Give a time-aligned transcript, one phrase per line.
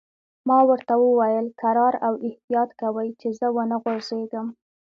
[0.47, 4.47] ما ورته وویل: کرار او احتیاط کوئ، چې زه و نه غورځېږم.